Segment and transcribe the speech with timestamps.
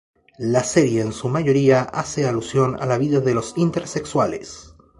[0.39, 4.73] La serie en su mayoría hace alusión a la vida de los intersexuales.